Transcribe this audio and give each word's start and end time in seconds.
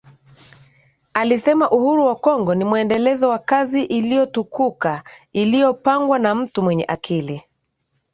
Alisema 1.13 1.71
Uhuru 1.71 2.05
wa 2.05 2.15
Kongo 2.15 2.55
ni 2.55 2.63
mwendelezo 2.65 3.29
wa 3.29 3.39
kazi 3.39 3.83
iliyotukuka 3.83 5.03
iliyopangwa 5.33 6.19
na 6.19 6.35
mtu 6.35 6.63
mwenye 6.63 6.85
akili 6.87 7.43